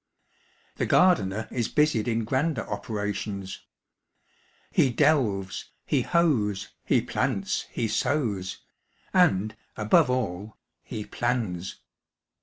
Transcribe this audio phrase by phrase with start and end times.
[0.77, 3.61] The gardener is busied in grander operations.
[4.71, 8.61] He delves, he hoes, he plants, he sows,
[9.13, 11.81] and, above all, he plans.